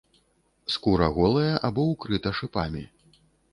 [0.75, 2.83] Скура голая або ўкрыта шыпамі.